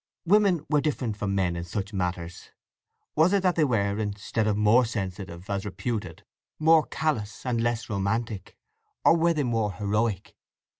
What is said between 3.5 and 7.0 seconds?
they were, instead of more sensitive, as reputed, more